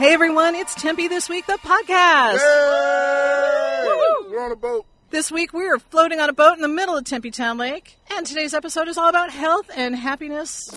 [0.00, 2.38] Hey everyone, it's Tempe This Week, the podcast.
[2.38, 3.84] Hey!
[4.30, 4.86] We're on a boat.
[5.10, 7.98] This week we are floating on a boat in the middle of Tempe Town Lake,
[8.10, 10.70] and today's episode is all about health and happiness.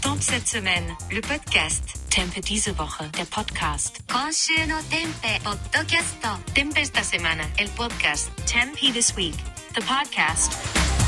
[0.00, 2.10] Tempe cette semaine, le podcast.
[2.10, 4.00] Tempe diese Woche, der Podcast.
[4.06, 6.54] Konshino Tempe, podcast.
[6.54, 8.30] Tempe esta semana, el podcast.
[8.46, 9.36] Tempe This Week,
[9.74, 11.01] the podcast.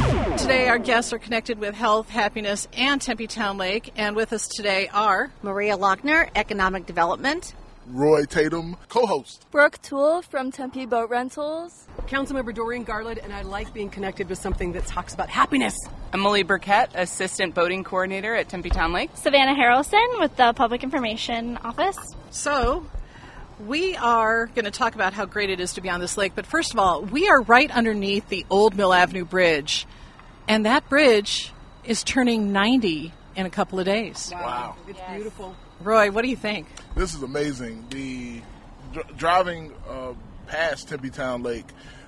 [0.00, 4.48] Today our guests are connected with health, happiness, and Tempe Town Lake, and with us
[4.48, 7.54] today are Maria Laughner, Economic Development.
[7.86, 9.46] Roy Tatem, co-host.
[9.50, 11.86] Brooke Toole from Tempe Boat Rentals.
[12.06, 15.76] Councilmember Doreen Garlid, and I like being connected with something that talks about happiness.
[16.12, 19.10] Emily Burkett, Assistant Boating Coordinator at Tempe Town Lake.
[19.14, 21.98] Savannah Harrelson with the Public Information Office.
[22.30, 22.86] So,
[23.66, 26.32] we are going to talk about how great it is to be on this lake,
[26.34, 29.86] but first of all, we are right underneath the Old Mill Avenue Bridge,
[30.48, 31.52] and that bridge
[31.84, 34.30] is turning 90 in a couple of days.
[34.32, 34.76] Wow.
[34.88, 35.54] It's beautiful.
[35.80, 36.66] Roy, what do you think?
[36.94, 37.86] This is amazing.
[37.90, 38.40] The
[38.92, 40.14] dr- driving uh,
[40.46, 41.66] past Tempe Town Lake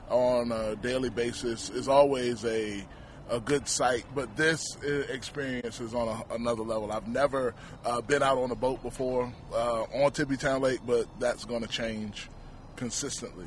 [0.09, 2.85] on a daily basis is always a
[3.31, 4.77] a good sight, but this
[5.09, 6.93] experience is on a, another level.
[6.93, 11.07] I've never uh, been out on a boat before uh, on Tempe Town Lake, but
[11.19, 12.29] that's going to change
[12.77, 13.47] consistently.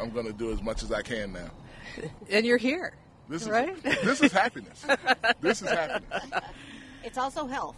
[0.00, 1.50] I'm going to do as much as I can now.
[2.30, 2.94] And you're here.
[3.28, 3.80] This is Right?
[3.82, 4.84] this is happiness.
[5.40, 6.22] this is happiness.
[7.04, 7.76] It's also health.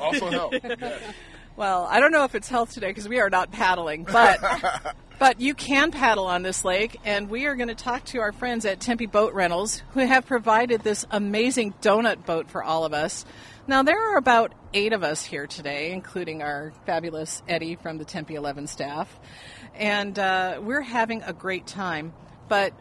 [0.00, 0.54] Also health.
[0.62, 1.00] Yes.
[1.56, 4.40] Well, I don't know if it's health today because we are not paddling, but
[5.18, 8.32] but you can paddle on this lake, and we are going to talk to our
[8.32, 12.92] friends at Tempe Boat Rentals who have provided this amazing donut boat for all of
[12.92, 13.24] us.
[13.66, 18.04] Now there are about eight of us here today, including our fabulous Eddie from the
[18.04, 19.18] Tempe 11 staff,
[19.74, 22.12] and uh, we're having a great time.
[22.48, 22.72] But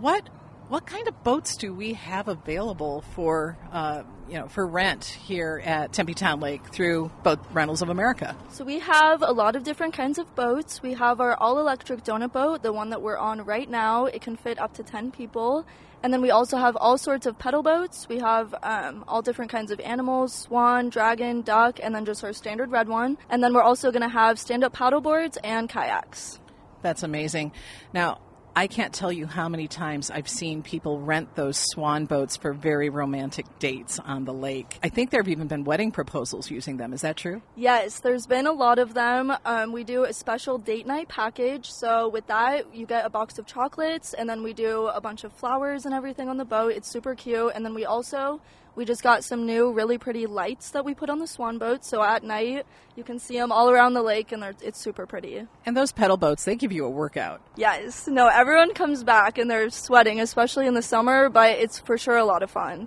[0.00, 0.28] what
[0.68, 5.62] what kind of boats do we have available for uh, you know for rent here
[5.64, 8.36] at Tempe Town Lake through Boat Rentals of America?
[8.50, 10.82] So we have a lot of different kinds of boats.
[10.82, 14.06] We have our all-electric donut boat, the one that we're on right now.
[14.06, 15.64] It can fit up to 10 people.
[16.02, 18.08] And then we also have all sorts of pedal boats.
[18.08, 22.32] We have um, all different kinds of animals, swan, dragon, duck, and then just our
[22.32, 23.18] standard red one.
[23.30, 26.38] And then we're also going to have stand-up paddle boards and kayaks.
[26.82, 27.52] That's amazing.
[27.92, 28.20] Now,
[28.58, 32.54] I can't tell you how many times I've seen people rent those swan boats for
[32.54, 34.78] very romantic dates on the lake.
[34.82, 36.94] I think there have even been wedding proposals using them.
[36.94, 37.42] Is that true?
[37.54, 39.30] Yes, there's been a lot of them.
[39.44, 41.70] Um, we do a special date night package.
[41.70, 45.24] So with that, you get a box of chocolates, and then we do a bunch
[45.24, 46.72] of flowers and everything on the boat.
[46.72, 47.52] It's super cute.
[47.54, 48.40] And then we also
[48.76, 51.84] we just got some new really pretty lights that we put on the swan boat.
[51.84, 55.06] So at night, you can see them all around the lake, and they're, it's super
[55.06, 55.42] pretty.
[55.64, 57.40] And those pedal boats, they give you a workout.
[57.56, 61.28] Yes, no, everyone comes back and they're sweating, especially in the summer.
[61.30, 62.86] But it's for sure a lot of fun.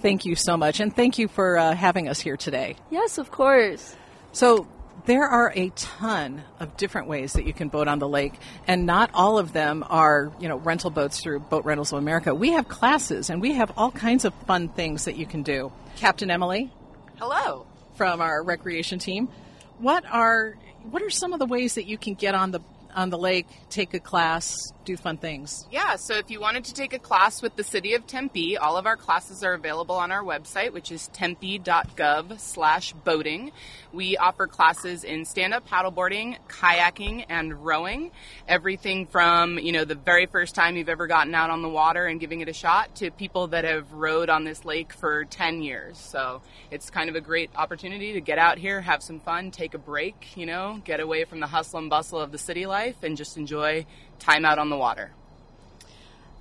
[0.00, 0.80] Thank you so much.
[0.80, 2.76] And thank you for uh, having us here today.
[2.90, 3.96] Yes, of course.
[4.32, 4.66] So,
[5.08, 8.34] there are a ton of different ways that you can boat on the lake,
[8.66, 12.34] and not all of them are, you know, rental boats through Boat Rentals of America.
[12.34, 15.72] We have classes, and we have all kinds of fun things that you can do.
[15.96, 16.70] Captain Emily
[17.18, 17.66] Hello.
[17.96, 19.30] from our recreation team,
[19.78, 20.58] what are
[20.90, 22.60] what are some of the ways that you can get on the
[22.94, 25.66] on the lake, take a class, do fun things?
[25.70, 28.76] Yeah, so if you wanted to take a class with the City of Tempe, all
[28.76, 33.52] of our classes are available on our website, which is tempe.gov slash boating.
[33.92, 38.10] We offer classes in stand-up paddleboarding, kayaking, and rowing.
[38.46, 42.06] Everything from, you know, the very first time you've ever gotten out on the water
[42.06, 45.62] and giving it a shot to people that have rowed on this lake for 10
[45.62, 45.98] years.
[45.98, 46.40] So
[46.70, 49.78] it's kind of a great opportunity to get out here, have some fun, take a
[49.78, 53.16] break, you know, get away from the hustle and bustle of the city life and
[53.16, 53.86] just enjoy
[54.18, 55.10] time out on the water.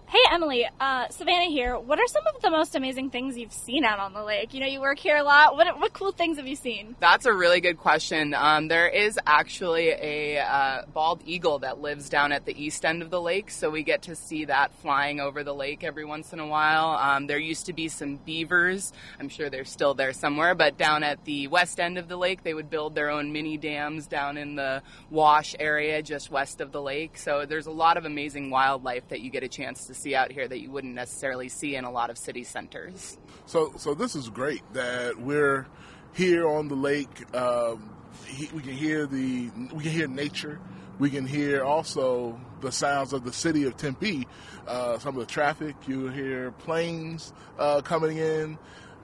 [0.09, 1.77] Hey, Emily, uh, Savannah here.
[1.77, 4.53] What are some of the most amazing things you've seen out on the lake?
[4.53, 5.57] You know, you work here a lot.
[5.57, 6.95] What, what cool things have you seen?
[7.01, 8.33] That's a really good question.
[8.33, 13.01] Um, there is actually a uh, bald eagle that lives down at the east end
[13.01, 16.31] of the lake, so we get to see that flying over the lake every once
[16.31, 16.91] in a while.
[16.91, 18.93] Um, there used to be some beavers.
[19.19, 22.43] I'm sure they're still there somewhere, but down at the west end of the lake,
[22.43, 26.71] they would build their own mini dams down in the wash area just west of
[26.71, 27.17] the lake.
[27.17, 30.31] So there's a lot of amazing wildlife that you get a chance to see out
[30.31, 33.17] here that you wouldn't necessarily see in a lot of city centers.
[33.45, 35.67] So, so this is great that we're
[36.13, 37.35] here on the lake.
[37.35, 37.93] Um,
[38.25, 40.59] he, we can hear the we can hear nature.
[40.99, 44.27] We can hear also the sounds of the city of Tempe.
[44.67, 45.75] Uh, some of the traffic.
[45.87, 48.57] You hear planes uh, coming in.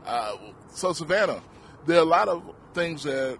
[0.06, 0.36] Uh,
[0.70, 1.42] so Savannah,
[1.86, 2.44] there are a lot of
[2.74, 3.38] things that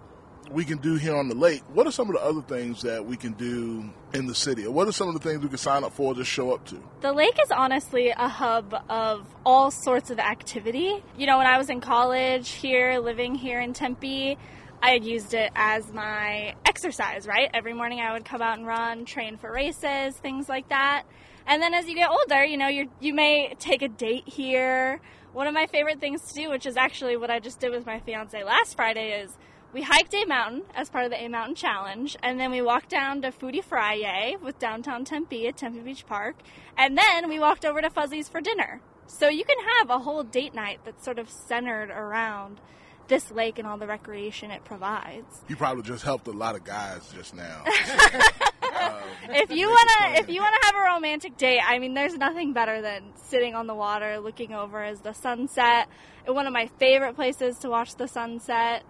[0.50, 3.04] we can do here on the lake, what are some of the other things that
[3.04, 4.66] we can do in the city?
[4.66, 6.64] What are some of the things we can sign up for or just show up
[6.66, 6.82] to?
[7.00, 11.02] The lake is honestly a hub of all sorts of activity.
[11.16, 14.38] You know, when I was in college here, living here in Tempe,
[14.82, 17.48] I had used it as my exercise, right?
[17.54, 21.04] Every morning I would come out and run, train for races, things like that.
[21.46, 25.00] And then as you get older, you know, you you may take a date here.
[25.32, 27.86] One of my favorite things to do, which is actually what I just did with
[27.86, 29.36] my fiance last Friday, is
[29.74, 32.88] we hiked A Mountain as part of the A Mountain Challenge, and then we walked
[32.88, 36.36] down to Foodie Friday with downtown Tempe at Tempe Beach Park,
[36.78, 38.80] and then we walked over to Fuzzy's for dinner.
[39.08, 42.60] So you can have a whole date night that's sort of centered around
[43.08, 45.42] this lake and all the recreation it provides.
[45.48, 47.64] You probably just helped a lot of guys just now.
[48.74, 48.92] Um,
[49.28, 52.82] if you wanna if you wanna have a romantic date, I mean there's nothing better
[52.82, 55.88] than sitting on the water looking over as the sunset.
[56.26, 58.82] One of my favorite places to watch the sunset.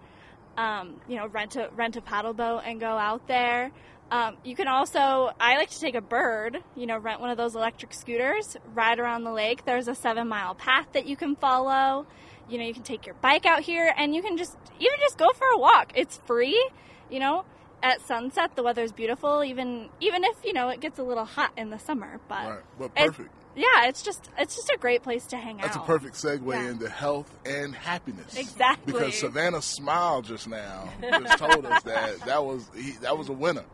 [0.57, 3.71] Um, you know, rent a rent a paddle boat and go out there.
[4.11, 7.37] Um, you can also I like to take a bird, you know, rent one of
[7.37, 9.65] those electric scooters, ride around the lake.
[9.65, 12.05] There's a seven mile path that you can follow.
[12.47, 15.17] You know, you can take your bike out here and you can just even just
[15.17, 15.91] go for a walk.
[15.95, 16.69] It's free,
[17.09, 17.45] you know
[17.83, 21.51] at sunset the weather's beautiful even even if you know it gets a little hot
[21.57, 23.29] in the summer but Right, but perfect.
[23.55, 25.63] Yeah it's just it's just a great place to hang out.
[25.65, 26.69] That's a perfect segue Yeah.
[26.69, 28.35] into health and happiness.
[28.37, 28.93] Exactly.
[28.93, 33.33] Because Savannah smiled just now, just told us that that was he, that was a
[33.33, 33.65] winner.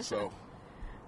[0.00, 0.32] So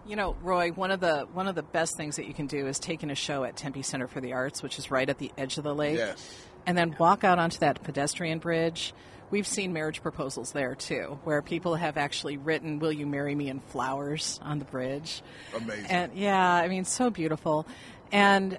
[0.06, 2.66] You know, Roy, one of the one of the best things that you can do
[2.66, 5.18] is take in a show at Tempe Center for the Arts, which is right at
[5.18, 6.24] the edge of the lake, yes,
[6.66, 8.94] and then walk out onto that pedestrian bridge.
[9.28, 13.48] We've seen marriage proposals there too, where people have actually written "Will you marry me?"
[13.48, 15.20] in flowers on the bridge.
[15.56, 15.86] amazing.
[15.86, 17.66] And yeah, I mean, so beautiful.
[18.12, 18.58] And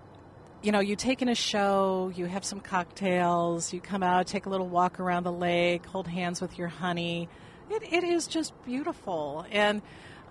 [0.62, 4.48] you know, you take in a show, you have some cocktails, you come out, take
[4.48, 7.30] a little walk around the lake, hold hands with your honey.
[7.70, 9.46] It, it is just beautiful.
[9.52, 9.82] And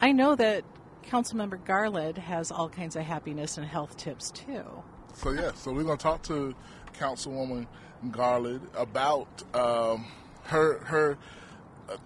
[0.01, 0.65] I know that
[1.05, 4.65] Councilmember Garlid has all kinds of happiness and health tips too.
[5.15, 6.55] So yeah, so we're gonna talk to
[6.99, 7.67] Councilwoman
[8.09, 10.07] Garlid about um,
[10.45, 11.17] her her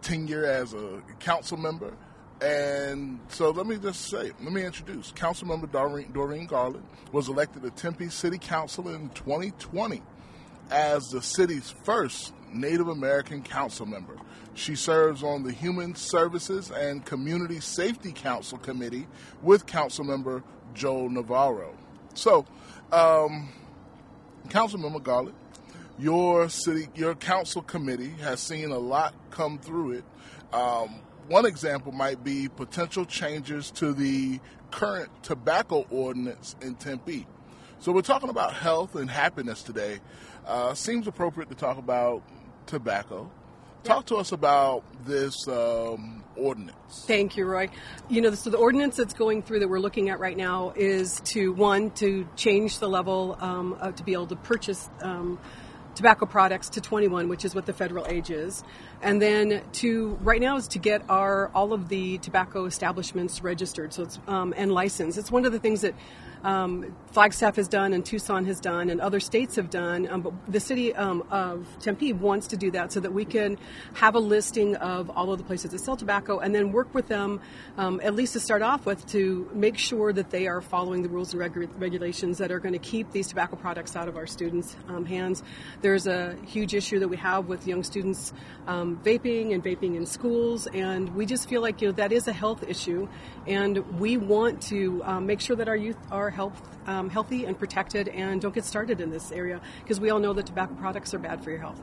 [0.03, 1.95] tenure as a council member.
[2.43, 6.83] And so let me just say, let me introduce Councilmember Doreen, Doreen Garlid
[7.13, 10.03] was elected to Tempe City Council in 2020
[10.71, 14.17] as the city's first Native American council member.
[14.55, 19.07] She serves on the Human Services and Community Safety Council Committee
[19.43, 20.43] with Councilmember
[20.75, 21.77] Joel Navarro.
[22.15, 22.47] So,
[22.91, 23.51] um,
[24.49, 25.35] Councilmember Garlid,
[25.99, 30.05] your city, your council committee has seen a lot come through it.
[30.53, 30.97] Um,
[31.31, 34.41] one example might be potential changes to the
[34.73, 37.25] current tobacco ordinance in Tempe.
[37.79, 40.01] So we're talking about health and happiness today.
[40.45, 42.25] Uh, seems appropriate to talk about
[42.67, 43.31] tobacco.
[43.85, 47.05] Talk to us about this um, ordinance.
[47.07, 47.69] Thank you, Roy.
[48.09, 51.21] You know, so the ordinance that's going through that we're looking at right now is
[51.27, 55.39] to one to change the level um, uh, to be able to purchase um,
[56.01, 58.65] tobacco products to 21, which is what the federal age is,
[59.03, 63.93] and then to right now is to get our all of the tobacco establishments registered,
[63.93, 65.19] so it's um, and licensed.
[65.19, 65.95] It's one of the things that.
[66.43, 70.33] Um, Flagstaff has done and Tucson has done and other states have done, um, but
[70.47, 73.59] the city um, of Tempe wants to do that so that we can
[73.95, 77.09] have a listing of all of the places that sell tobacco and then work with
[77.09, 77.41] them,
[77.77, 81.09] um, at least to start off with, to make sure that they are following the
[81.09, 84.27] rules and regu- regulations that are going to keep these tobacco products out of our
[84.27, 85.43] students' um, hands.
[85.81, 88.33] There's a huge issue that we have with young students
[88.69, 92.29] um, vaping and vaping in schools, and we just feel like you know that is
[92.29, 93.09] a health issue,
[93.49, 98.09] and we want to make sure that our youth are health, um, healthy and protected
[98.09, 101.19] and don't get started in this area because we all know that tobacco products are
[101.19, 101.81] bad for your health.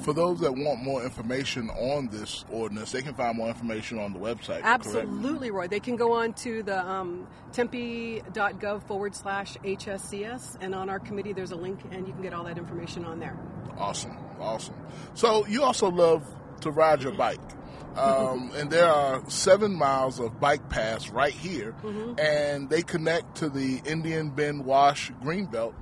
[0.00, 4.12] For those that want more information on this ordinance, they can find more information on
[4.12, 4.62] the website.
[4.62, 4.66] correct?
[4.66, 5.68] Absolutely, Roy.
[5.68, 11.32] They can go on to the um, tempe.gov forward slash HSCS, and on our committee
[11.32, 13.36] there's a link, and you can get all that information on there.
[13.76, 14.74] Awesome, awesome.
[15.14, 16.24] So you also love
[16.60, 17.40] to ride your bike.
[17.98, 21.74] Um, and there are seven miles of bike paths right here,
[22.18, 25.74] and they connect to the Indian Bend Wash Greenbelt.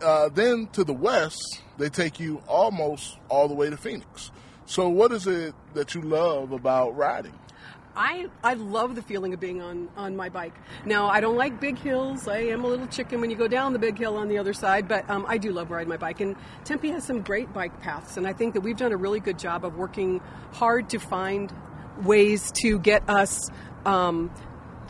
[0.00, 4.30] Uh, then to the west, they take you almost all the way to Phoenix.
[4.66, 7.34] So, what is it that you love about riding?
[7.94, 10.54] I, I love the feeling of being on, on my bike.
[10.84, 12.26] Now, I don't like big hills.
[12.26, 14.52] I am a little chicken when you go down the big hill on the other
[14.52, 16.20] side, but um, I do love riding my bike.
[16.20, 19.20] And Tempe has some great bike paths, and I think that we've done a really
[19.20, 20.20] good job of working
[20.52, 21.52] hard to find
[22.02, 23.50] ways to get us
[23.84, 24.30] um,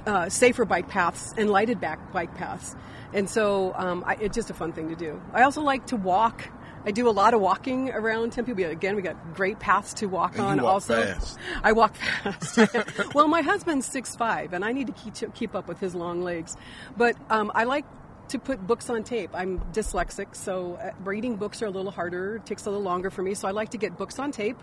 [0.07, 2.77] uh, safer bike paths and lighted back bike paths.
[3.13, 5.21] And so um, I, it's just a fun thing to do.
[5.33, 6.49] I also like to walk
[6.85, 8.53] I do a lot of walking around Tempe.
[8.53, 10.59] We, again, we got great paths to walk And on.
[10.59, 11.39] you walk also, fast.
[11.62, 12.59] I walk fast.
[13.15, 16.23] well, my husband's six five, and I need to keep keep up with his long
[16.23, 16.57] legs.
[16.97, 17.85] But um, I like
[18.29, 19.31] to put books on tape.
[19.35, 22.37] I'm dyslexic, so uh, reading books are a little harder.
[22.37, 23.35] It takes a little longer for me.
[23.35, 24.59] So I like to get books on tape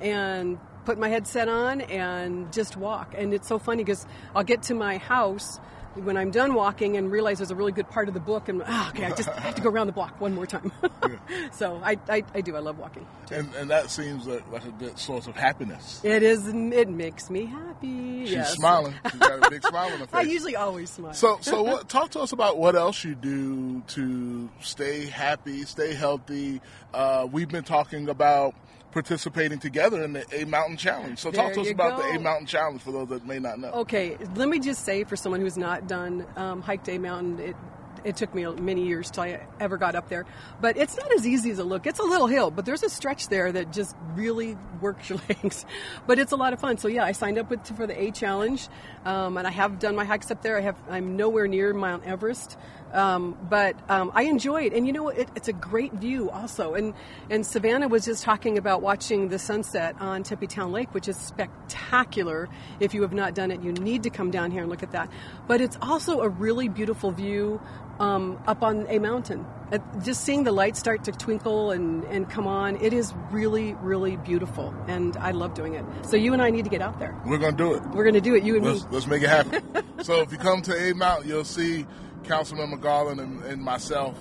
[0.00, 3.14] and put my headset on and just walk.
[3.16, 5.60] And it's so funny because I'll get to my house
[5.94, 8.62] when I'm done walking and realize there's a really good part of the book, and
[8.64, 10.72] ah, okay, I just I have to go around the block one more time.
[11.52, 12.56] so I, I, I do.
[12.56, 13.06] I love walking.
[13.30, 16.00] And, and that seems like, like a good source of happiness.
[16.02, 16.48] It is.
[16.48, 18.24] It makes me happy.
[18.24, 18.54] She's yes.
[18.54, 18.94] smiling.
[19.10, 20.14] She's got a big smile on her face.
[20.14, 21.14] I usually always smile.
[21.14, 25.94] So, so what, talk to us about what else you do to stay happy, stay
[25.94, 26.60] healthy.
[26.94, 28.54] Uh, we've been talking about
[28.92, 31.18] participating together in the A Mountain Challenge.
[31.18, 32.02] So, talk There to us about go.
[32.12, 33.70] the A Mountain Challenge for those that may not know.
[33.72, 37.56] Okay, let me just say for someone who's not done um, Hike Day Mountain, it
[38.04, 40.26] it took me many years till I ever got up there.
[40.60, 41.86] But it's not as easy as it look.
[41.86, 45.64] It's a little hill, but there's a stretch there that just really works your legs.
[46.06, 46.78] But it's a lot of fun.
[46.78, 48.68] So yeah, I signed up with for the A Challenge,
[49.04, 50.56] um, and I have done my hikes up there.
[50.56, 52.56] I have I'm nowhere near Mount Everest.
[52.92, 56.74] Um, but um, I enjoy it, and you know it, it's a great view also.
[56.74, 56.92] And
[57.30, 61.16] and Savannah was just talking about watching the sunset on Tempe Town Lake, which is
[61.16, 62.48] spectacular.
[62.80, 64.92] If you have not done it, you need to come down here and look at
[64.92, 65.10] that.
[65.46, 67.60] But it's also a really beautiful view
[68.00, 69.44] um, up on a mountain.
[69.72, 73.72] Uh, just seeing the lights start to twinkle and, and come on, it is really,
[73.74, 74.74] really beautiful.
[74.86, 75.84] And I love doing it.
[76.04, 77.18] So you and I need to get out there.
[77.24, 77.82] We're going to do it.
[77.94, 78.88] We're going to do it, you and Let's, me.
[78.90, 79.62] let's make it happen.
[80.02, 81.86] so, if you come to A Mountain, you'll see
[82.24, 84.18] Councilman McGarland and, and myself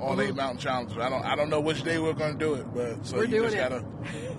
[0.00, 0.96] on A Mountain Challenge.
[0.98, 3.24] I don't, I don't know which day we're going to do it, but so We're
[3.24, 3.58] you doing just it.
[3.58, 3.84] gotta,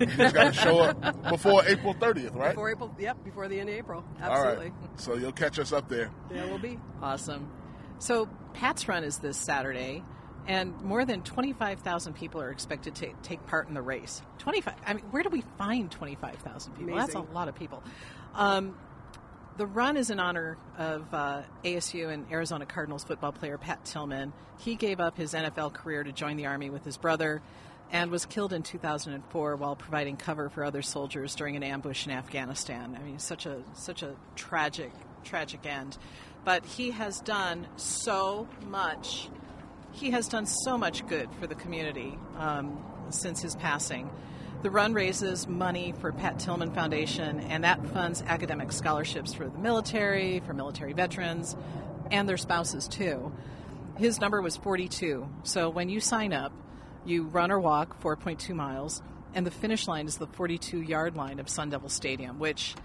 [0.00, 2.50] you just gotta show up before April 30th, right?
[2.50, 4.04] Before April, yep, before the end of April.
[4.20, 4.70] Absolutely.
[4.70, 5.00] right.
[5.00, 6.10] So you'll catch us up there.
[6.32, 6.78] Yeah, we'll be.
[7.02, 7.50] Awesome.
[7.98, 10.02] So Pat's Run is this Saturday,
[10.46, 14.22] and more than 25,000 people are expected to take part in the race.
[14.38, 14.74] 25.
[14.86, 16.96] I mean, where do we find 25,000 people?
[16.96, 17.82] That's a lot of people.
[18.34, 18.76] Um,
[19.56, 24.32] the run is in honor of uh, ASU and Arizona Cardinals football player Pat Tillman.
[24.58, 27.42] He gave up his NFL career to join the Army with his brother
[27.90, 32.12] and was killed in 2004 while providing cover for other soldiers during an ambush in
[32.12, 32.96] Afghanistan.
[33.00, 34.92] I mean, such a such a tragic
[35.24, 35.96] tragic end.
[36.46, 39.28] But he has done so much.
[39.90, 44.08] He has done so much good for the community um, since his passing.
[44.62, 49.58] The run raises money for Pat Tillman Foundation, and that funds academic scholarships for the
[49.58, 51.56] military, for military veterans,
[52.12, 53.32] and their spouses too.
[53.98, 55.28] His number was 42.
[55.42, 56.52] So when you sign up,
[57.04, 59.02] you run or walk 4.2 miles,
[59.34, 62.76] and the finish line is the 42 yard line of Sun Devil Stadium, which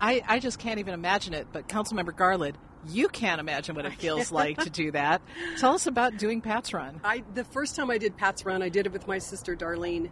[0.00, 1.46] I, I just can't even imagine it.
[1.52, 5.22] But Councilmember Garlid, you can't imagine what it feels like to do that.
[5.58, 7.00] Tell us about doing Pat's Run.
[7.04, 10.10] I the first time I did Pat's Run, I did it with my sister Darlene,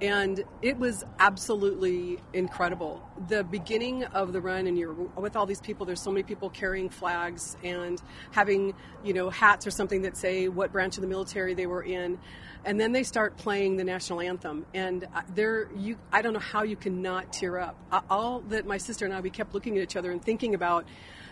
[0.00, 3.08] and it was absolutely incredible.
[3.28, 5.86] The beginning of the run, and you're with all these people.
[5.86, 10.48] There's so many people carrying flags and having you know hats or something that say
[10.48, 12.18] what branch of the military they were in,
[12.64, 16.40] and then they start playing the national anthem, and uh, there you I don't know
[16.40, 17.76] how you cannot tear up.
[18.10, 20.84] All that my sister and I we kept looking at each other and thinking about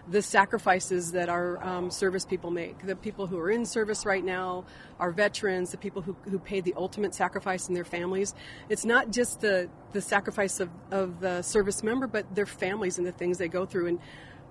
[0.08, 4.24] the sacrifices that our um, service people make, the people who are in service right
[4.24, 4.64] now,
[4.98, 8.34] our veterans, the people who, who paid the ultimate sacrifice in their families.
[8.68, 13.06] It's not just the, the sacrifice of, of the service member, but their families and
[13.06, 13.86] the things they go through.
[13.86, 13.98] And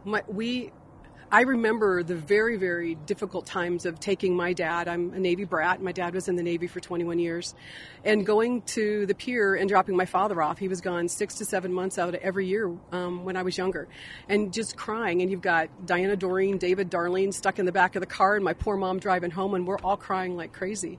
[0.06, 0.72] my, we,
[1.32, 4.88] I remember the very, very difficult times of taking my dad.
[4.88, 5.80] I'm a Navy brat.
[5.80, 7.54] My dad was in the Navy for 21 years.
[8.04, 10.58] And going to the pier and dropping my father off.
[10.58, 13.88] He was gone six to seven months out every year um, when I was younger.
[14.28, 15.22] And just crying.
[15.22, 18.44] And you've got Diana Doreen, David, Darlene stuck in the back of the car, and
[18.44, 20.98] my poor mom driving home, and we're all crying like crazy.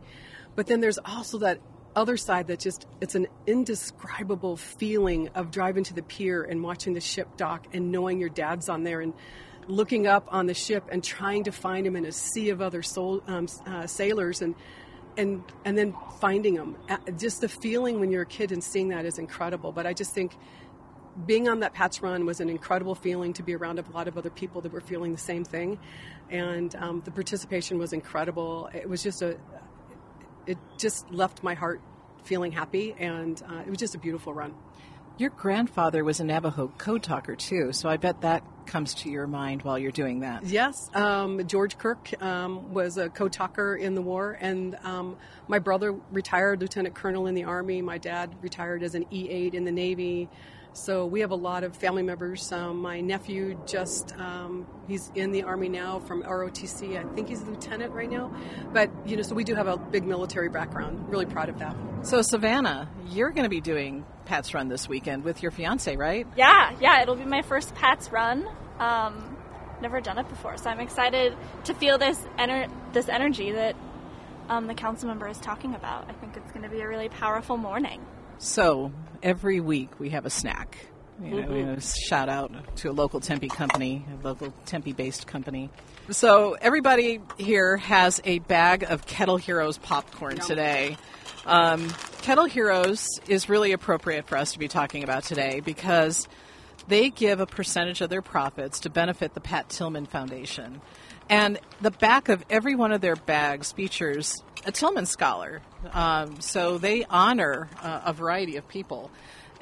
[0.55, 1.59] But then there's also that
[1.97, 6.93] other side that just it's an indescribable feeling of driving to the pier and watching
[6.93, 9.13] the ship dock and knowing your dad's on there and
[9.71, 12.83] looking up on the ship and trying to find him in a sea of other
[12.83, 14.55] soul, um, uh, sailors and
[15.17, 16.77] and and then finding him.
[17.19, 20.15] Just the feeling when you're a kid and seeing that is incredible but i just
[20.15, 20.37] think
[21.27, 24.17] being on that Pat's Run was an incredible feeling to be around a lot of
[24.17, 25.79] other people that were feeling the same thing.
[26.31, 28.71] And um, the participation was incredible.
[28.73, 29.37] It was just a
[30.47, 31.81] it just left my heart
[32.25, 34.55] feeling happy and uh, it was just a beautiful run.
[35.19, 39.27] Your grandfather was a Navajo code talker too, so I bet that comes to your
[39.27, 40.45] mind while you're doing that.
[40.45, 45.17] Yes, um, George Kirk um, was a code talker in the war, and um,
[45.49, 47.83] my brother retired lieutenant colonel in the army.
[47.83, 50.29] My dad retired as an E8 in the Navy.
[50.73, 52.51] So we have a lot of family members.
[52.53, 56.97] Um, my nephew just, um, he's in the Army now from ROTC.
[56.97, 58.33] I think he's a lieutenant right now.
[58.73, 61.09] But, you know, so we do have a big military background.
[61.09, 61.77] Really proud of that.
[62.03, 66.27] So, Savannah, you're going to be doing Pat's Run this weekend with your fiance, right?
[66.37, 68.47] Yeah, yeah, it'll be my first Pat's Run.
[68.79, 69.37] Um,
[69.83, 73.77] never done it before, so I'm excited to feel this ener- this energy that
[74.49, 76.09] um, the council member is talking about.
[76.09, 78.01] I think it's going to be a really powerful morning.
[78.39, 80.79] So, every week we have a snack.
[81.23, 85.27] You know, you know, shout out to a local Tempe company, a local Tempe based
[85.27, 85.69] company.
[86.09, 90.97] So, everybody here has a bag of Kettle Heroes popcorn today.
[91.45, 91.89] Um,
[92.23, 96.27] Kettle Heroes is really appropriate for us to be talking about today because
[96.89, 100.81] they give a percentage of their profits to benefit the Pat Tillman Foundation.
[101.31, 105.63] And the back of every one of their bags features a Tillman Scholar.
[105.93, 109.13] Um, so they honor uh, a variety of people.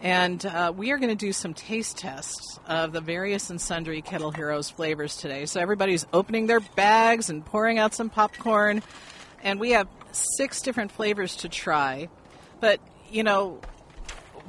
[0.00, 4.00] And uh, we are going to do some taste tests of the various and sundry
[4.00, 5.44] Kettle Heroes flavors today.
[5.44, 8.82] So everybody's opening their bags and pouring out some popcorn.
[9.42, 12.08] And we have six different flavors to try.
[12.60, 13.60] But, you know,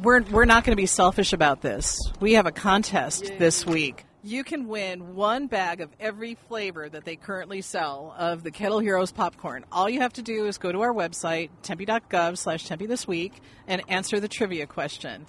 [0.01, 1.99] we're, we're not going to be selfish about this.
[2.21, 4.05] We have a contest this week.
[4.29, 8.77] You can win one bag of every flavor that they currently sell of the Kettle
[8.77, 9.65] Heroes popcorn.
[9.71, 13.41] All you have to do is go to our website, tempe.gov slash tempe this week,
[13.65, 15.25] and answer the trivia question.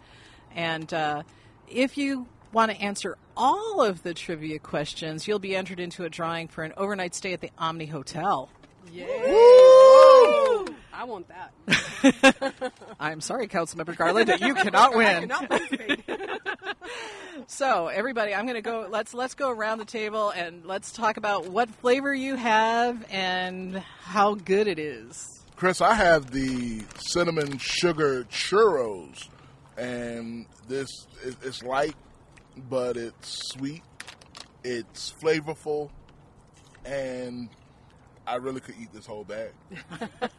[0.54, 1.22] And uh,
[1.66, 6.10] if you want to answer all of the trivia questions, you'll be entered into a
[6.10, 8.50] drawing for an overnight stay at the Omni Hotel.
[11.00, 12.72] I want that.
[13.00, 15.28] I'm sorry, Councilmember Garlid, that you cannot win.
[15.28, 16.02] Not participate.
[17.46, 18.86] So, everybody, I'm going to go.
[18.90, 23.78] Let's let's go around the table and let's talk about what flavor you have and
[24.02, 25.42] how good it is.
[25.56, 29.28] Kris, I have the cinnamon sugar churros,
[29.78, 30.88] and this
[31.24, 31.96] it- it's light,
[32.68, 33.82] but it's sweet.
[34.62, 35.90] It's flavorful,
[36.84, 37.48] and
[38.30, 39.50] I really could eat this whole bag.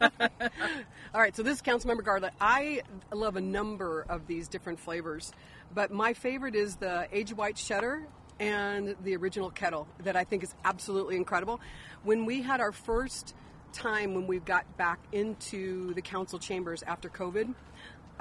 [1.14, 2.30] All right, so this is Councilmember Garlid.
[2.40, 2.80] I
[3.12, 5.30] love a number of these different flavors,
[5.74, 8.06] but my favorite is the aged white cheddar
[8.40, 11.60] and the original kettle that I think is absolutely incredible.
[12.02, 13.34] When we had our first
[13.74, 17.54] time when we got back into the council chambers after COVID,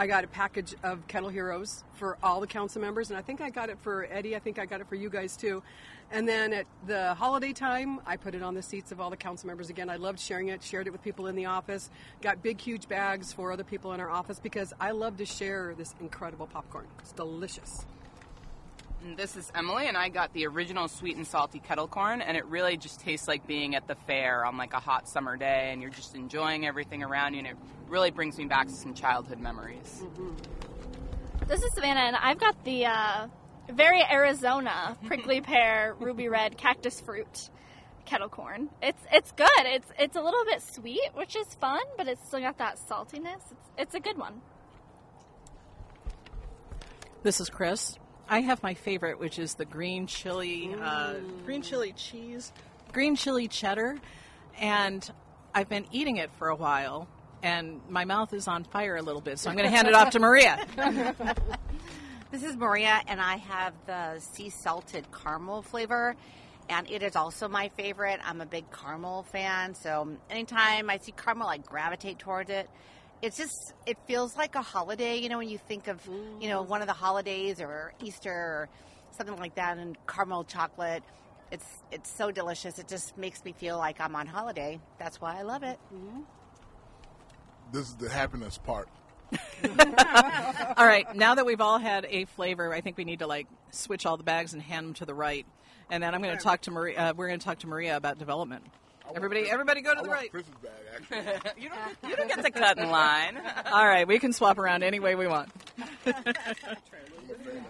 [0.02, 3.40] I got a package of Kettle Heroes for all the council members, and I think
[3.40, 4.36] I got it for Eddie.
[4.36, 5.62] I think I got it for you guys too.
[6.12, 9.16] And then at the holiday time, I put it on the seats of all the
[9.16, 9.92] council members again.
[9.92, 13.32] I loved sharing it, shared it with people in the office, got big, huge bags
[13.32, 16.88] for other people in our office because I love to share this incredible popcorn.
[17.02, 17.86] It's delicious.
[19.04, 22.38] And This is Emily, and I got the original sweet and salty kettle corn, and
[22.38, 25.72] it really just tastes like being at the fair on like a hot summer day,
[25.72, 27.56] and you're just enjoying everything around you, and it
[27.88, 30.04] really brings me back to some childhood memories.
[31.48, 33.28] This is Savannah, and I've got the uh,
[33.72, 37.50] very Arizona prickly pear ruby red cactus fruit
[38.06, 38.70] kettle corn.
[38.84, 39.48] It's it's good.
[39.66, 43.42] It's it's a little bit sweet, which is fun, but it's still got that saltiness.
[43.52, 44.42] It's it's a good one.
[47.24, 47.98] This is Kris.
[48.32, 51.16] I have my favorite, which is the green chili, uh,
[51.46, 52.54] green chili cheese,
[52.94, 53.98] green chili cheddar,
[54.58, 55.12] and
[55.54, 57.10] I've been eating it for a while,
[57.44, 59.38] and my mouth is on fire a little bit.
[59.38, 60.66] So I'm going to hand it off to Maria.
[62.32, 66.16] This is Maria, and I have the sea salted caramel flavor,
[66.70, 68.22] and it is also my favorite.
[68.24, 72.70] I'm a big caramel fan, so anytime I see caramel, I gravitate towards it.
[73.22, 76.00] It's just, it feels like a holiday, you know, when you think of,
[76.40, 78.70] you know, one of the holidays or Easter or
[79.12, 81.04] something like that, and caramel chocolate.
[81.52, 82.80] It's it's so delicious.
[82.80, 84.80] It just makes me feel like I'm on holiday.
[84.98, 85.78] That's why I love it.
[87.72, 88.90] This is the happiness part.
[90.78, 93.48] all right, now that we've all had a flavor, I think we need to like
[93.72, 95.46] switch all the bags and hand them to the right,
[95.90, 97.00] and then I'm going to talk to Maria.
[97.00, 98.64] Uh, we're going to talk to Maria about development.
[99.16, 100.32] Everybody, everybody, go to I the want right.
[100.32, 101.62] Kris's bag, actually.
[101.62, 103.38] You don't, you don't get to cut in line.
[103.72, 105.50] All right, we can swap around any way we want.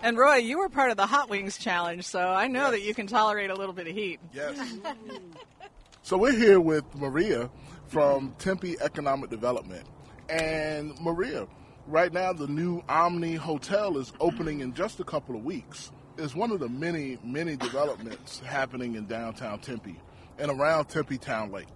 [0.03, 2.93] and Roy, you were part of the Hot Wings challenge, so I know that you
[2.93, 4.19] can tolerate a little bit of heat.
[4.33, 4.59] Yes.
[6.03, 7.49] so we're here with Maria
[7.87, 9.85] from Tempe Economic Development.
[10.29, 11.47] And Maria,
[11.87, 15.91] right now the new Omni Hotel is opening in just a couple of weeks.
[16.17, 19.99] It's one of the many, many developments happening in downtown Tempe
[20.41, 21.67] and around Tempe Town Lake.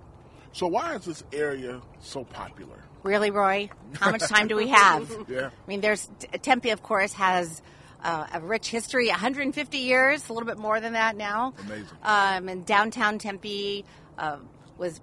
[0.51, 2.83] So why is this area so popular?
[3.03, 3.69] Really, Roy?
[3.99, 5.09] How much time do we have?
[5.29, 5.47] Yeah.
[5.47, 6.09] I mean, there's
[6.41, 7.61] Tempe, of course, has
[8.03, 11.53] uh, a rich history 150 years, a little bit more than that now.
[11.59, 11.85] Amazing.
[12.03, 13.85] Um, and downtown Tempe
[14.17, 14.37] uh,
[14.77, 14.99] was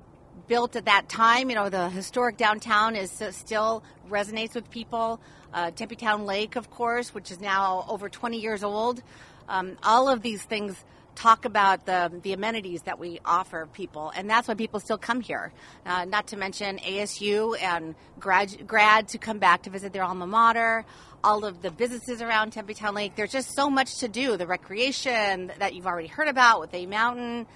[0.49, 1.49] built at that time.
[1.49, 5.21] You know, the historic downtown is uh, still resonates with people.
[5.55, 9.03] uh, Tempe Town Lake, of course, which is now over 20 years old.
[9.49, 10.83] Um, all of these things
[11.15, 15.21] talk about the, the amenities that we offer people, and that's why people still come
[15.21, 15.53] here.
[15.85, 20.27] Uh, not to mention ASU and grad, grad to come back to visit their alma
[20.27, 20.85] mater,
[21.25, 23.15] all of the businesses around Tempe Town Lake.
[23.15, 24.37] There's just so much to do.
[24.37, 27.47] The recreation that you've already heard about with A Mountain.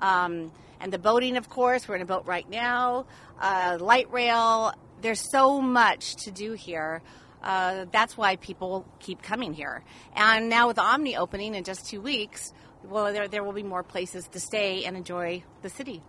[0.00, 3.06] Um, and the boating, of course, we're in a boat right now.
[3.40, 4.72] Uh, light rail.
[5.02, 7.02] There's so much to do here.
[7.42, 9.82] Uh, that's why people keep coming here.
[10.14, 12.52] And now with Omni opening in just two weeks,
[12.84, 16.02] well, there, there will be more places to stay and enjoy the city.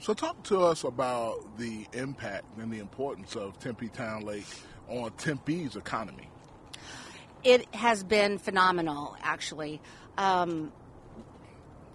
[0.00, 4.46] So, talk to us about the impact and the importance of Tempe Town Lake
[4.88, 6.30] on Tempe's economy.
[7.44, 9.80] It has been phenomenal, actually.
[10.16, 10.72] Um,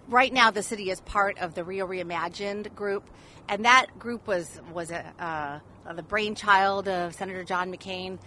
[0.08, 3.08] right now, the city is part of the Rio Reimagined group,
[3.48, 8.18] and that group was was a, uh, the brainchild of Senator John McCain.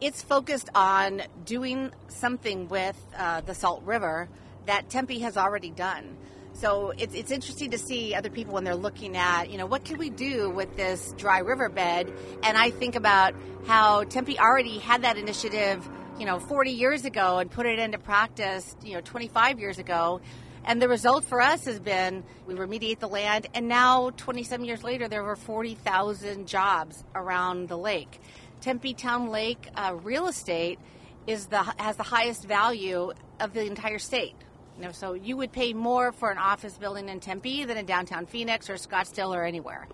[0.00, 4.30] It's focused on doing something with uh, the Salt River
[4.66, 6.16] that Tempe has already done.
[6.52, 9.84] So it's, it's interesting to see other people when they're looking at, you know, what
[9.84, 12.12] can we do with this dry riverbed?
[12.42, 13.34] And I think about
[13.66, 17.98] how Tempe already had that initiative, you know, 40 years ago and put it into
[17.98, 20.20] practice, you know, 25 years ago.
[20.64, 24.84] And the result for us has been we remediate the land, and now 27 years
[24.84, 28.20] later, there were 40,000 jobs around the lake.
[28.60, 30.78] Tempe Town Lake uh, real estate
[31.26, 34.34] is the has the highest value of the entire state.
[34.76, 37.86] You know, so you would pay more for an office building in Tempe than in
[37.86, 39.86] downtown Phoenix or Scottsdale or anywhere.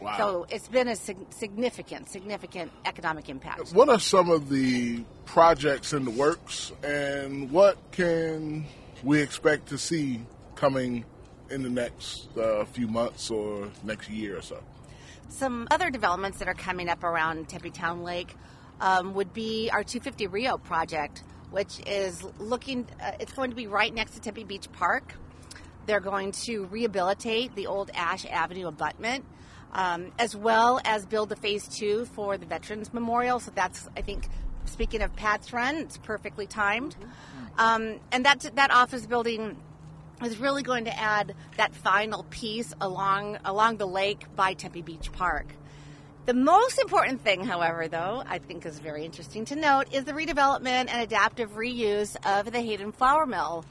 [0.00, 0.16] Wow.
[0.16, 3.72] So it's been a sig- significant, significant economic impact.
[3.72, 8.64] What are some of the projects in the works, and what can
[9.02, 10.20] we expect to see
[10.54, 11.04] coming
[11.50, 14.62] in the next uh, few months or next year or so?
[15.28, 18.34] Some other developments that are coming up around Tempe Town Lake
[18.80, 23.66] um, would be our 250 Rio project, which is looking, uh, it's going to be
[23.66, 25.14] right next to Tempe Beach Park.
[25.86, 29.24] They're going to rehabilitate the old Ash Avenue abutment,
[29.72, 33.40] um, as well as build the phase two for the Veterans Memorial.
[33.40, 34.28] So that's, I think,
[34.66, 36.94] speaking of Pat's Run, it's perfectly timed.
[37.56, 39.56] Um, and that, that office building
[40.22, 45.10] is really going to add that final piece along along the lake by Tempe Beach
[45.12, 45.46] Park.
[46.28, 50.12] The most important thing, however, though, I think is very interesting to note, is the
[50.12, 53.64] redevelopment and adaptive reuse of the Hayden Flour Mill.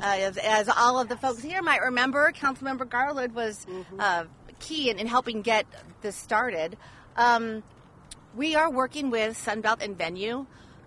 [0.00, 3.66] Uh, as, as all of the folks here might remember, Councilmember Garlid was
[3.98, 4.24] uh,
[4.60, 5.66] key in, in helping get
[6.00, 6.78] this started.
[7.18, 7.62] Um,
[8.34, 10.46] we are working with Sunbelt and Venue,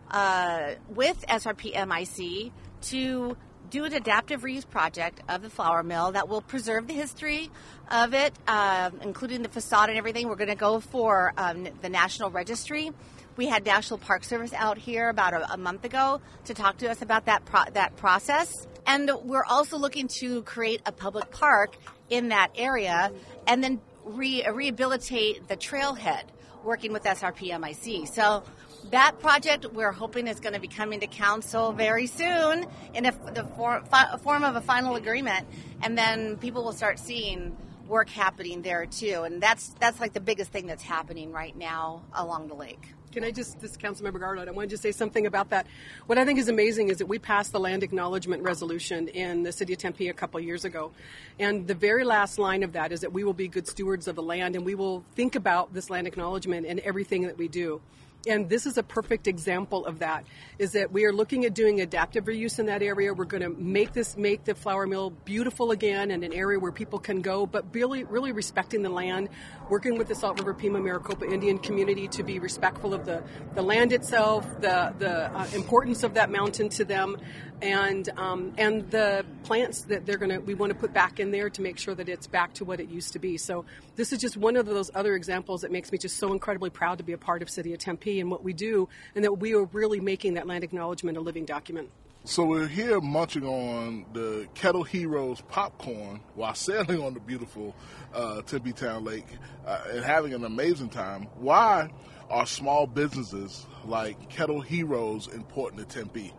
[0.09, 2.51] uh, with SRP MIC,
[2.89, 3.37] to
[3.69, 7.49] do an adaptive reuse project of the flour mill that will preserve the history
[7.91, 10.27] of it, uh, including the facade and everything.
[10.27, 12.91] We're going to go for um, the National Registry.
[13.35, 16.89] We had National Park Service out here about a, a month ago to talk to
[16.89, 18.51] us about that pro- that process,
[18.85, 21.77] and we're also looking to create a public park
[22.09, 23.11] in that area,
[23.45, 26.23] and then re- rehabilitate the trailhead,
[26.63, 28.07] working with SRPMIC.
[28.07, 28.43] So
[28.91, 33.11] that project we're hoping is going to be coming to council very soon in a,
[33.33, 35.47] the for, fi, form of a final agreement,
[35.81, 37.55] and then people will start seeing
[37.87, 39.23] work happening there too.
[39.23, 42.93] And that's that's like the biggest thing that's happening right now along the lake.
[43.13, 45.65] Can I just, this Councilmember Garlid, I want to just say something about that.
[46.05, 49.51] What I think is amazing is that we passed the land acknowledgement resolution in the
[49.51, 50.91] city of Tempe a couple years ago.
[51.39, 54.15] And the very last line of that is that we will be good stewards of
[54.15, 57.81] the land and we will think about this land acknowledgement in everything that we do
[58.27, 60.25] and this is a perfect example of that
[60.59, 63.13] is that we are looking at doing adaptive reuse in that area.
[63.13, 66.71] We're going to make this make the flour mill beautiful again and an area where
[66.71, 69.29] people can go but really really respecting the land
[69.69, 73.23] working with the salt river pima maricopa indian community to be respectful of the,
[73.55, 77.17] the land itself the, the uh, importance of that mountain to them
[77.61, 81.31] and um, and the plants that they're going to we want to put back in
[81.31, 83.37] there to make sure that it's back to what it used to be.
[83.37, 86.69] So this is just one of those other examples that makes me just so incredibly
[86.69, 89.33] proud to be a part of city of tempe and what we do and that
[89.39, 91.89] we are really making that land acknowledgement a living document
[92.27, 97.73] So we're here munching on the Kettle Heroes popcorn while sailing on the beautiful
[98.13, 99.25] uh, Tempe Town Lake
[99.65, 101.29] uh, and having an amazing time.
[101.39, 101.89] Why
[102.29, 106.33] are small businesses like Kettle Heroes important to Tempe?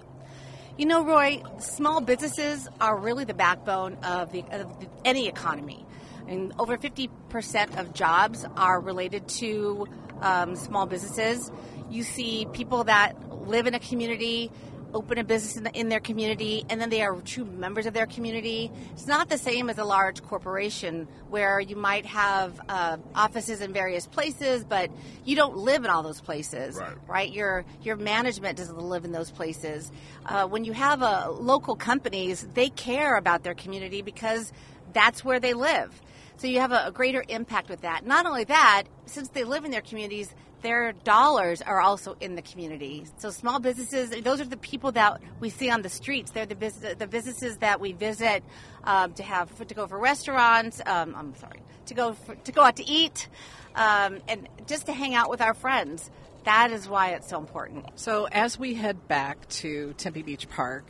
[0.77, 4.71] You know, Roy, small businesses are really the backbone of, the, of
[5.07, 5.87] any economy.
[6.27, 9.87] And over 50% of jobs are related to
[10.21, 11.51] um, small businesses.
[11.89, 13.15] You see people that
[13.49, 14.51] live in a community
[14.95, 18.07] open a business in, in their community and then they are true members of their
[18.07, 18.71] community.
[18.93, 23.73] It's not the same as a large corporation where you might have uh, offices in
[23.73, 24.91] various places, but
[25.25, 26.97] you don't live in all those places, Right.
[27.07, 27.33] right?
[27.33, 29.93] Your your management doesn't live in those places.
[30.25, 34.53] Uh, when you have uh, local companies, they care about their community because
[34.93, 36.01] that's where they live.
[36.39, 38.07] So you have a, a greater impact with that.
[38.07, 42.43] Not only that, since they live in their communities, their dollars are also in the
[42.43, 43.07] community.
[43.19, 46.31] So small businesses, those are the people that we see on the streets.
[46.31, 48.43] They're the, business, the businesses that we visit
[48.85, 50.81] um, to have to go for restaurants.
[50.85, 53.29] Um, I'm sorry, to go for, to go out to eat,
[53.75, 56.11] um, and just to hang out with our friends.
[56.45, 57.87] That is why it's so important.
[57.97, 60.87] So as we head back to Tempe Beach Park,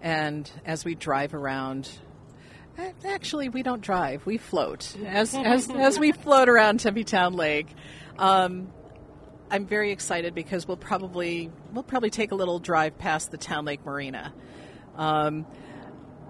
[0.00, 1.88] and as we drive around,
[3.04, 4.96] actually we don't drive, we float.
[5.04, 7.68] As as as we float around Tempe Town Lake,
[8.18, 8.72] um,
[9.50, 13.64] I'm very excited because we'll probably we'll probably take a little drive past the Town
[13.64, 14.34] Lake Marina.
[14.94, 15.46] Um,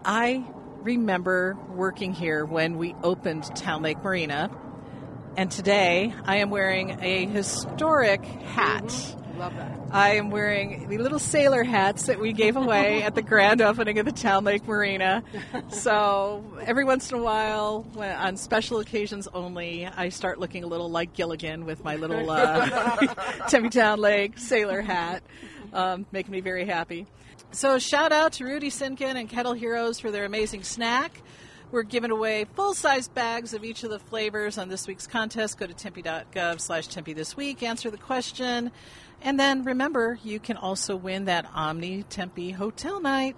[0.04, 0.44] I
[0.83, 4.50] remember working here when we opened Town Lake Marina,
[5.37, 9.16] and today I am wearing a historic hat.
[9.38, 9.79] Love that.
[9.92, 14.01] I am wearing the little sailor hats that we gave away at the grand opening
[14.01, 15.22] of the Town Lake Marina.
[15.70, 20.66] So every once in a while, when, on special occasions only, I start looking a
[20.66, 23.14] little like Gilligan with my little uh,
[23.48, 25.22] Tempe Town Lake sailor hat,
[25.72, 27.07] um, making me very happy.
[27.53, 31.22] So shout out to Rudy Sinkin and Kettle Heroes for their amazing snack.
[31.70, 35.59] We're giving away full-size bags of each of the flavors on this week's contest.
[35.59, 38.70] Go to tempe.gov slash tempe this week, answer the question,
[39.22, 43.37] and then remember, you can also win that Omni Tempe Hotel Night.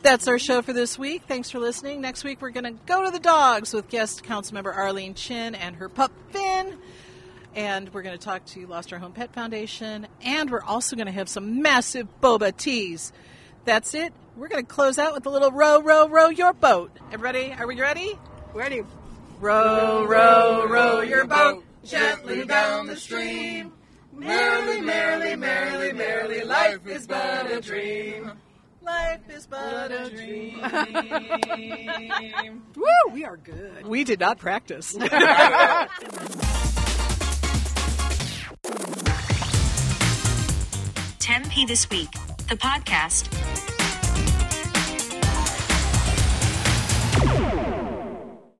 [0.00, 1.22] That's our show for this week.
[1.26, 2.00] Thanks for listening.
[2.00, 5.76] Next week, we're going to go to the dogs with guest councilmember Arlene Chin and
[5.76, 6.78] her pup Finn.
[7.54, 10.06] And we're going to talk to Lost Our Home Pet Foundation.
[10.22, 13.12] And we're also going to have some massive boba teas.
[13.64, 14.12] That's it.
[14.36, 16.96] We're going to close out with a little row, row, row your boat.
[17.10, 18.16] Everybody, are we ready?
[18.54, 18.82] Ready?
[19.40, 23.72] Row, row, row your boat gently down the stream.
[24.18, 28.32] Merrily, merrily, merrily, merrily, life is but a dream.
[28.82, 30.60] Life is but a dream.
[32.76, 33.12] Woo!
[33.12, 33.86] We are good.
[33.86, 34.96] we did not practice.
[41.18, 42.10] Tempe This Week,
[42.48, 43.77] the podcast.